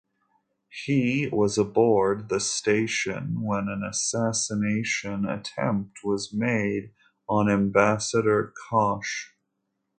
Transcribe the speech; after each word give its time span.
He 0.83 1.29
was 1.31 1.59
aboard 1.59 2.29
the 2.29 2.39
station 2.39 3.43
when 3.43 3.67
an 3.67 3.83
assassination 3.83 5.25
attempt 5.29 5.99
was 6.03 6.33
made 6.33 6.91
on 7.29 7.47
Ambassador 7.47 8.51
Kosh. 8.67 9.35